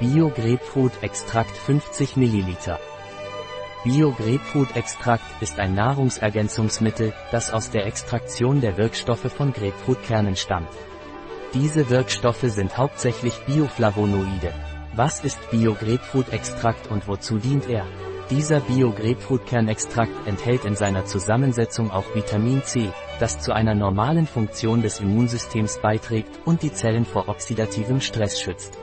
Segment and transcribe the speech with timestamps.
[0.00, 2.56] Bio Grapefruit Extrakt 50 ml.
[3.84, 10.70] Bio Grapefruit Extrakt ist ein Nahrungsergänzungsmittel, das aus der Extraktion der Wirkstoffe von Grapefruitkernen stammt.
[11.52, 14.54] Diese Wirkstoffe sind hauptsächlich Bioflavonoide.
[14.94, 17.84] Was ist Bio Grapefruit Extrakt und wozu dient er?
[18.30, 22.88] Dieser Bio Grapefruit Kernextrakt enthält in seiner Zusammensetzung auch Vitamin C,
[23.18, 28.78] das zu einer normalen Funktion des Immunsystems beiträgt und die Zellen vor oxidativem Stress schützt.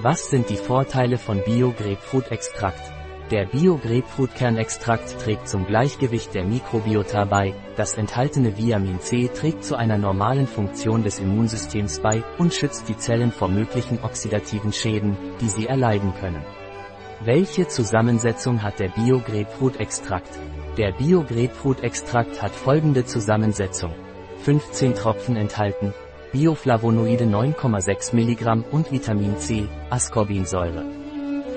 [0.00, 2.92] Was sind die Vorteile von Bio Grapefruit Extrakt?
[3.32, 9.98] Der Bio-Grapefruit-Kernextrakt trägt zum Gleichgewicht der Mikrobiota bei, das enthaltene Vitamin C trägt zu einer
[9.98, 15.66] normalen Funktion des Immunsystems bei und schützt die Zellen vor möglichen oxidativen Schäden, die sie
[15.66, 16.44] erleiden können.
[17.24, 20.38] Welche Zusammensetzung hat der Bio-Grapefruit-Extrakt?
[20.76, 23.92] Der Bio-Grapefruit-Extrakt hat folgende Zusammensetzung.
[24.44, 25.92] 15 Tropfen enthalten,
[26.32, 30.84] Bioflavonoide 9,6 mg und Vitamin C, Ascorbinsäure.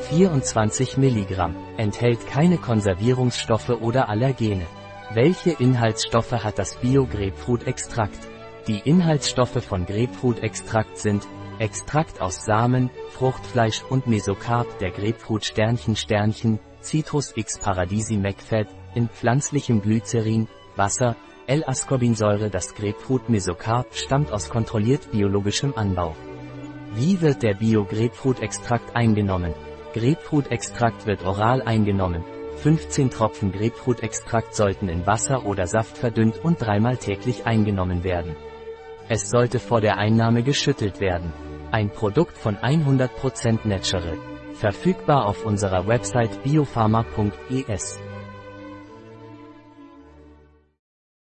[0.10, 4.66] 24 mg, enthält keine Konservierungsstoffe oder Allergene.
[5.14, 8.20] Welche Inhaltsstoffe hat das Bio-Grapefruit-Extrakt?
[8.68, 11.28] Die Inhaltsstoffe von Grapefruit-Extrakt sind
[11.60, 19.10] Extrakt aus Samen, Fruchtfleisch und Mesokarp der Grapefruit Sternchen Sternchen, Citrus X Paradisi McFat, in
[19.10, 26.16] pflanzlichem Glycerin, Wasser, L-Ascorbinsäure Das Grapefruit Mesokarp stammt aus kontrolliert biologischem Anbau.
[26.94, 29.54] Wie wird der Bio-Grapefruit-Extrakt eingenommen?
[29.94, 32.24] Grapefruit-Extrakt wird oral eingenommen.
[32.58, 38.36] 15 Tropfen Grapefruit-Extrakt sollten in Wasser oder Saft verdünnt und dreimal täglich eingenommen werden.
[39.10, 41.34] Es sollte vor der Einnahme geschüttelt werden.
[41.72, 44.18] Ein Produkt von 100% Natural.
[44.54, 48.00] Verfügbar auf unserer Website biopharma.es.